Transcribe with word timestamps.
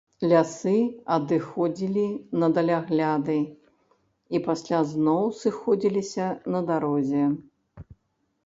Лясы 0.29 0.71
адыходзілі 1.15 2.05
на 2.43 2.47
далягляды 2.57 3.37
і 4.39 4.41
пасля 4.49 4.79
зноў 4.95 5.23
сыходзіліся 5.41 6.25
на 6.57 6.67
дарозе. 6.71 7.25